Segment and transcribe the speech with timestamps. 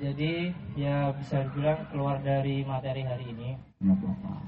[0.00, 3.52] jadi ya bisa dibilang keluar dari materi hari ini.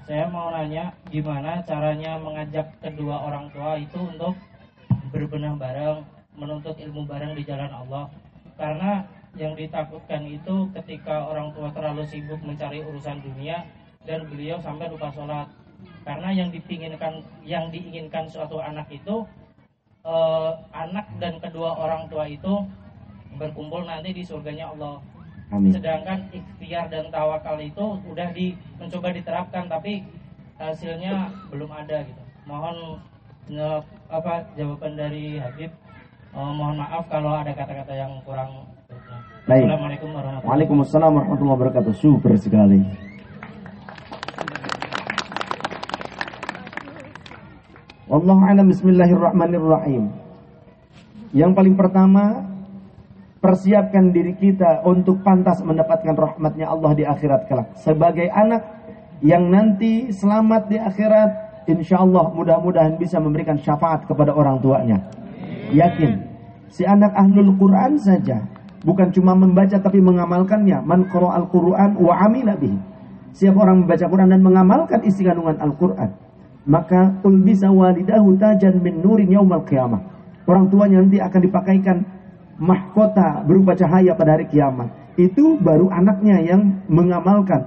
[0.08, 4.32] Saya mau nanya gimana caranya mengajak kedua orang tua itu untuk
[5.12, 6.08] berbenah bareng,
[6.40, 8.08] menuntut ilmu bareng di jalan Allah.
[8.56, 9.04] Karena
[9.36, 13.68] yang ditakutkan itu ketika orang tua terlalu sibuk mencari urusan dunia
[14.08, 15.52] dan beliau sampai lupa sholat.
[16.08, 19.28] Karena yang dipinginkan, yang diinginkan suatu anak itu
[20.08, 22.64] eh, anak dan kedua orang tua itu
[23.36, 25.11] berkumpul nanti di surganya Allah.
[25.52, 25.72] Amin.
[25.76, 30.00] Sedangkan ikhtiar dan tawakal itu udah di mencoba diterapkan tapi
[30.56, 32.22] hasilnya belum ada gitu.
[32.48, 32.96] Mohon
[34.08, 35.68] apa jawaban dari Habib.
[36.32, 38.64] Eh, mohon maaf kalau ada kata-kata yang kurang.
[39.44, 39.68] Baik.
[39.68, 41.92] Assalamualaikum warahmatullahi Waalaikumsalam warahmatullahi wabarakatuh.
[42.00, 42.80] Super sekali.
[48.08, 50.04] Wallahu a'lam bismillahirrahmanirrahim.
[51.32, 52.51] Yang paling pertama,
[53.42, 57.74] persiapkan diri kita untuk pantas mendapatkan rahmatnya Allah di akhirat kelak.
[57.82, 58.62] Sebagai anak
[59.18, 61.30] yang nanti selamat di akhirat,
[61.66, 65.02] insya Allah mudah-mudahan bisa memberikan syafaat kepada orang tuanya.
[65.74, 66.22] Yakin,
[66.70, 68.46] si anak ahlul Quran saja,
[68.86, 70.78] bukan cuma membaca tapi mengamalkannya.
[70.86, 72.94] Man al Quran wa amila bihi.
[73.32, 76.10] Siapa orang membaca Quran dan mengamalkan isi kandungan Al-Quran,
[76.68, 80.04] maka ulbisa walidahu tajan min nurin yaumal qiyamah.
[80.44, 81.96] Orang tuanya nanti akan dipakaikan
[82.62, 84.86] mahkota berupa cahaya pada hari kiamat.
[85.18, 87.66] Itu baru anaknya yang mengamalkan.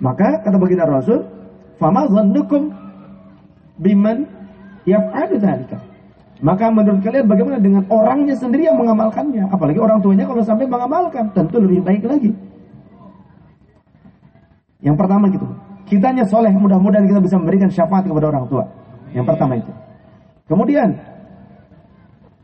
[0.00, 1.22] Maka kata baginda Rasul,
[1.76, 2.72] "Fama dhannukum
[3.78, 4.24] biman
[4.88, 5.78] yaf'alu dzalika?"
[6.42, 9.46] Maka menurut kalian bagaimana dengan orangnya sendiri yang mengamalkannya?
[9.46, 12.34] Apalagi orang tuanya kalau sampai mengamalkan, tentu lebih baik lagi.
[14.82, 15.46] Yang pertama gitu.
[15.86, 18.66] Kitanya soleh, mudah-mudahan kita bisa memberikan syafaat kepada orang tua.
[19.14, 19.70] Yang pertama itu.
[20.50, 20.98] Kemudian,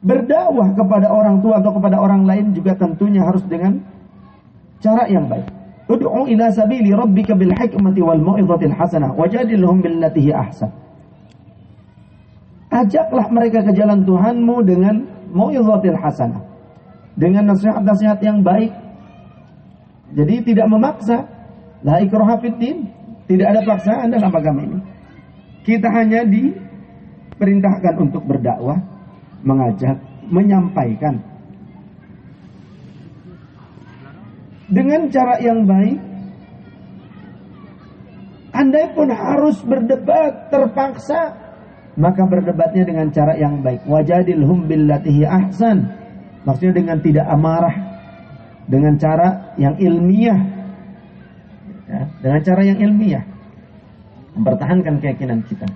[0.02, 3.82] berdakwah kepada orang tua atau kepada orang lain juga tentunya harus dengan
[4.78, 5.48] cara yang baik.
[5.88, 10.68] Ud'u ila sabili rabbika bil hikmati wal mau'izatil hasanah wajadilhum billati ahsan.
[12.68, 16.44] Ajaklah mereka ke jalan Tuhanmu dengan mau'izatil hasanah.
[17.18, 18.70] Dengan nasihat-nasihat yang baik.
[20.14, 21.26] Jadi tidak memaksa.
[21.82, 22.38] La ikraha.
[23.28, 24.78] Tidak ada paksaan dalam agama ini.
[25.64, 28.80] Kita hanya diperintahkan untuk berdakwah,
[29.42, 29.96] mengajak,
[30.28, 31.20] menyampaikan.
[34.68, 35.98] Dengan cara yang baik,
[38.52, 41.32] andai pun harus berdebat terpaksa,
[41.96, 43.88] maka berdebatnya dengan cara yang baik.
[43.88, 45.88] Wajadilhum billatihi ahsan.
[46.44, 47.76] Maksudnya dengan tidak amarah,
[48.68, 50.40] dengan cara yang ilmiah,
[51.88, 53.24] ya, dengan cara yang ilmiah
[54.38, 55.66] mempertahankan keyakinan kita.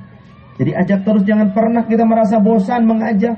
[0.61, 3.35] Jadi ajak terus jangan pernah kita merasa bosan mengajak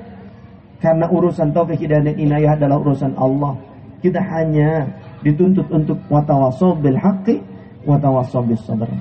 [0.85, 3.57] karena urusan taufik hidayah dan inayah adalah urusan Allah.
[4.05, 4.85] Kita hanya
[5.25, 7.41] dituntut untuk watawasau bil haqqi
[7.89, 8.93] watawasau bis sabr.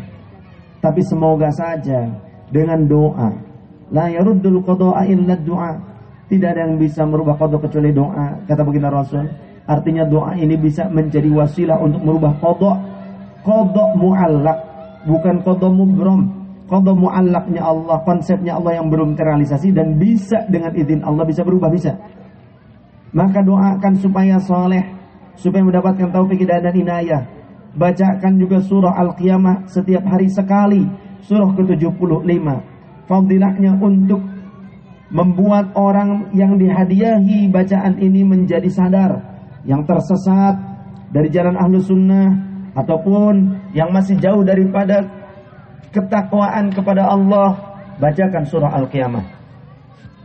[0.80, 2.08] Tapi semoga saja
[2.48, 3.36] dengan doa
[3.92, 5.76] la yaruddul qada'a illa du'a.
[6.32, 8.42] Tidak ada yang bisa merubah qada kecuali doa.
[8.48, 9.28] Kata baginda Rasul,
[9.68, 12.74] artinya doa ini bisa menjadi wasilah untuk merubah qada.
[13.44, 14.58] Qada muallak,
[15.04, 16.43] bukan qada mubram.
[16.74, 21.70] Qada muallaknya Allah, konsepnya Allah yang belum terrealisasi dan bisa dengan izin Allah bisa berubah
[21.70, 21.94] bisa.
[23.14, 24.82] Maka doakan supaya soleh,
[25.38, 27.30] supaya mendapatkan taufik dan inayah.
[27.78, 30.82] Bacakan juga surah Al-Qiyamah setiap hari sekali,
[31.22, 32.42] surah ke-75.
[33.06, 34.26] Fadilahnya untuk
[35.14, 39.22] membuat orang yang dihadiahi bacaan ini menjadi sadar,
[39.62, 40.58] yang tersesat
[41.14, 42.34] dari jalan ahlu sunnah,
[42.74, 45.23] ataupun yang masih jauh daripada
[45.95, 47.57] ketakwaan kepada Allah,
[47.99, 49.23] bacakan surah Al-Qiyamah.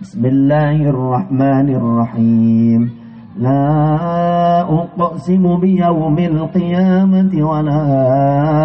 [0.03, 3.03] Bismillahirrahmanirrahim.
[3.33, 7.81] لا أقسم بيوم القيامة ولا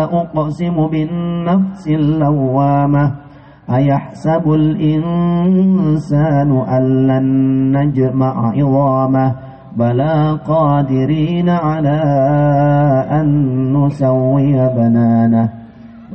[0.04, 3.14] أقسم بالنفس اللوامة
[3.72, 7.26] أيحسب الإنسان أن لن
[7.76, 9.34] نجمع عظامه
[9.76, 12.00] بلى قادرين على
[13.10, 13.27] أن
[13.72, 15.48] نسوي بنانه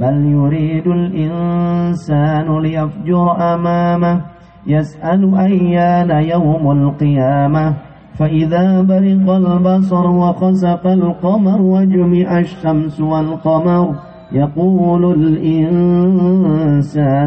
[0.01, 4.21] بل يريد الإنسان ليفجر أمامه
[4.67, 7.75] يسأل أيان يوم القيامة.
[8.19, 13.95] فإذا برق البصر وخسف القمر وجمع الشمس والقمر
[14.33, 16.51] يقول الإنسان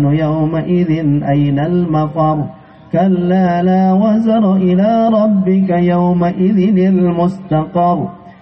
[0.06, 0.91] يومئذ
[1.23, 2.45] أين المفر؟
[2.91, 8.20] كلا لا وزر إلى ربك يومئذ المستقر.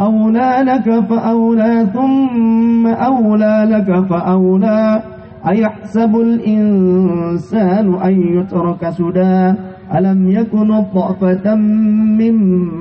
[0.00, 5.02] أولى لك فأولى ثم أولى لك فأولى.
[5.48, 9.54] أيحسب الإنسان أن يترك سدى؟
[9.94, 12.34] ألم يكن طأفة من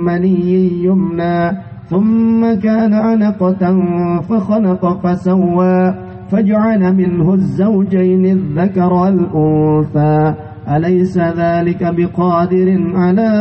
[0.06, 1.52] مني يمنى؟
[1.86, 3.82] ثم كان عنقة
[4.22, 5.94] فخلق فسوى.
[6.32, 10.34] فجعل منه الزوجين الذكر والأنثى.
[10.68, 13.32] أليس ذلك بقادر على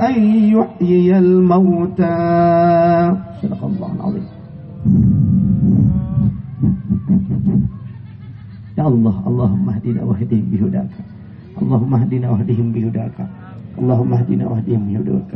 [0.00, 0.16] أن
[0.56, 2.18] يحيي الموتى؟
[3.42, 4.26] صدق الله العظيم.
[8.78, 10.94] يا الله اللهم اهدنا واهدهم بهداك.
[11.62, 13.18] اللهم اهدنا واهدهم بهداك.
[13.78, 15.32] اللهم اهدنا واهدهم بهداك.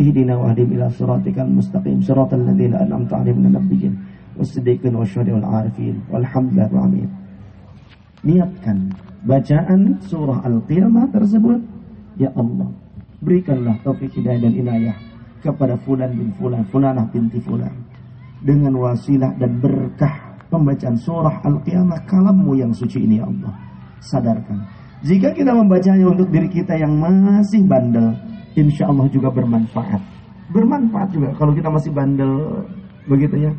[0.00, 2.00] اهدنا واهدهم إلى صراطك المستقيم.
[2.00, 3.94] صراط الذين أنعمت عليهم من النبيين
[4.38, 5.94] والصديقين والشهداء والعارفين.
[6.10, 7.10] والحمد لله العالمين.
[8.26, 8.90] niatkan
[9.26, 11.60] bacaan surah Al-Qiyamah tersebut
[12.16, 12.70] ya Allah
[13.20, 14.96] berikanlah taufik hidayah dan inayah
[15.42, 17.74] kepada fulan bin fulan fulanah binti fulan
[18.40, 23.52] dengan wasilah dan berkah pembacaan surah Al-Qiyamah kalammu yang suci ini ya Allah
[23.98, 28.16] sadarkan jika kita membacanya untuk diri kita yang masih bandel,
[28.56, 30.00] insya Allah juga bermanfaat.
[30.48, 32.64] Bermanfaat juga kalau kita masih bandel,
[33.04, 33.52] begitu ya.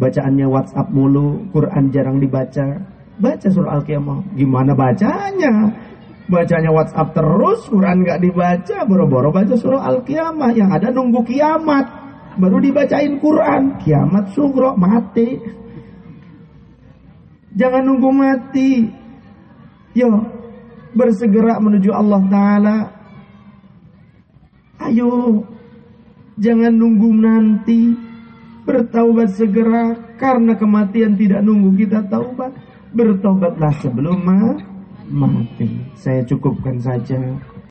[0.00, 2.66] Bacaannya WhatsApp mulu, Quran jarang dibaca.
[3.20, 4.32] Baca surah Al-Qiyamah.
[4.32, 5.52] Gimana bacanya?
[6.24, 10.50] Bacanya WhatsApp terus, Quran nggak dibaca, boro-boro baca surah Al-Qiyamah.
[10.56, 11.86] Yang ada nunggu kiamat.
[12.40, 13.76] Baru dibacain Quran.
[13.84, 15.36] Kiamat sugro, mati.
[17.52, 18.88] Jangan nunggu mati.
[19.92, 20.08] Yo,
[20.96, 22.76] bersegera menuju Allah Ta'ala.
[24.80, 25.44] Ayo,
[26.40, 27.92] jangan nunggu nanti.
[28.64, 32.54] Bertaubat segera, karena kematian tidak nunggu kita taubat.
[32.90, 34.18] Bertobatlah sebelum
[35.10, 35.68] mati.
[35.94, 37.18] Saya cukupkan saja.